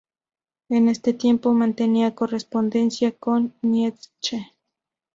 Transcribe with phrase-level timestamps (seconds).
[0.69, 4.51] En este tiempo mantenía correspondencia con Nietzsche.